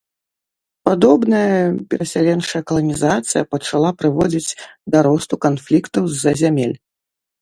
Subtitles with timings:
[0.87, 1.57] Падобная
[1.91, 4.55] перасяленчая каланізацыя пачала прыводзіць
[4.95, 6.75] да росту канфліктаў з-за зямель.